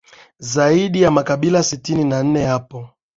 [0.39, 2.89] zaidi ya makabila sitini na nne yapo